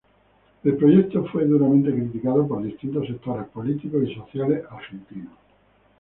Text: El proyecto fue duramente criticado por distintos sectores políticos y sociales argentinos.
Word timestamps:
El 0.63 0.77
proyecto 0.77 1.25
fue 1.25 1.45
duramente 1.45 1.93
criticado 1.93 2.47
por 2.47 2.63
distintos 2.63 3.05
sectores 3.05 3.47
políticos 3.49 4.01
y 4.07 4.15
sociales 4.15 4.63
argentinos. 4.71 5.33